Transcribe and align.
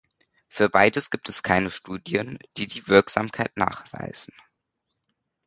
Für 0.47 0.67
beides 0.67 1.11
gibt 1.11 1.29
es 1.29 1.43
keine 1.43 1.69
Studien, 1.69 2.39
die 2.57 2.65
die 2.65 2.87
Wirksamkeit 2.87 3.55
nachweisen. 3.55 4.33